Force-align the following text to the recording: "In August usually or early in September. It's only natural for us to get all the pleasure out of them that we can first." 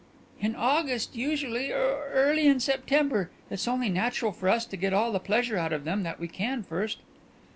"In 0.39 0.55
August 0.55 1.15
usually 1.15 1.71
or 1.71 2.09
early 2.11 2.47
in 2.47 2.59
September. 2.59 3.29
It's 3.51 3.67
only 3.67 3.87
natural 3.89 4.31
for 4.31 4.49
us 4.49 4.65
to 4.65 4.75
get 4.75 4.93
all 4.93 5.11
the 5.11 5.19
pleasure 5.19 5.57
out 5.59 5.73
of 5.73 5.83
them 5.83 6.01
that 6.01 6.19
we 6.19 6.27
can 6.27 6.63
first." 6.63 6.97